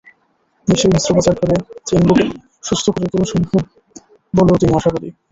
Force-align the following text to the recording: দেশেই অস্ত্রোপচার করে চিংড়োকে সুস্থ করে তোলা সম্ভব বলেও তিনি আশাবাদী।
দেশেই 0.67 0.95
অস্ত্রোপচার 0.97 1.35
করে 1.39 1.55
চিংড়োকে 1.87 2.25
সুস্থ 2.63 2.85
করে 2.93 3.05
তোলা 3.11 3.27
সম্ভব 3.33 3.61
বলেও 4.33 4.59
তিনি 4.61 4.71
আশাবাদী। 4.75 5.09